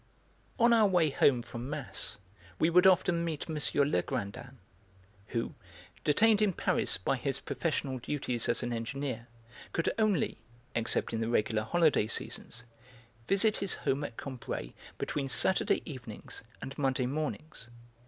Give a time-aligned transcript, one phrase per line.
[0.57, 2.17] On our way home from mass
[2.57, 3.55] we would often meet M.
[3.55, 4.57] Legrandin,
[5.27, 5.53] who,
[6.03, 9.27] detained in Paris by his professional duties as an engineer,
[9.73, 10.39] could only
[10.73, 12.65] (except in the regular holiday seasons)
[13.27, 17.69] visit his home at Combray between Saturday evenings and Monday mornings.